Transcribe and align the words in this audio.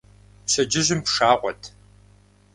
Пщэдджыжьым 0.45 1.01
пшагъуэт. 1.05 1.61